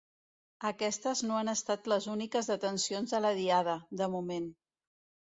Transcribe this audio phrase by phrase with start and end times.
[0.67, 4.49] Aquestes no han estat les úniques detencions de la Diada, de moment.